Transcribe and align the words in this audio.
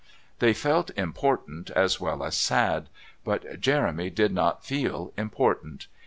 They 0.39 0.53
felt 0.53 0.89
important 0.97 1.69
as 1.69 1.99
well 1.99 2.23
as 2.23 2.35
sad. 2.35 2.89
But 3.23 3.61
Jeremy 3.61 4.09
did 4.09 4.33
not 4.33 4.65
feel 4.65 5.13
important. 5.15 5.85